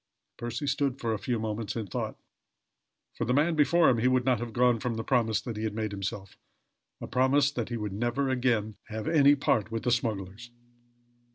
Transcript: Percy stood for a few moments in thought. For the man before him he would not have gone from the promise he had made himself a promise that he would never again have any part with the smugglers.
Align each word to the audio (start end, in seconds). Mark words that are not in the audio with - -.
Percy 0.37 0.65
stood 0.65 0.99
for 0.99 1.13
a 1.13 1.19
few 1.19 1.37
moments 1.37 1.75
in 1.75 1.85
thought. 1.85 2.17
For 3.13 3.23
the 3.25 3.35
man 3.35 3.53
before 3.55 3.87
him 3.87 3.99
he 3.99 4.07
would 4.07 4.25
not 4.25 4.39
have 4.39 4.51
gone 4.51 4.79
from 4.79 4.95
the 4.95 5.03
promise 5.03 5.43
he 5.43 5.61
had 5.61 5.75
made 5.75 5.91
himself 5.91 6.39
a 6.99 7.05
promise 7.05 7.51
that 7.51 7.69
he 7.69 7.77
would 7.77 7.93
never 7.93 8.27
again 8.27 8.77
have 8.87 9.07
any 9.07 9.35
part 9.35 9.69
with 9.69 9.83
the 9.83 9.91
smugglers. 9.91 10.49